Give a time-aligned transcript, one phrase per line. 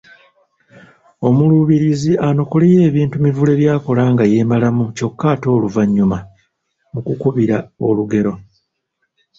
[1.27, 6.17] Omuluubirizi anokoleyo ebintu Mivule by’akola nga yeemalamu kyokka ate oluvannyuma
[6.93, 8.33] mu kukubira olugero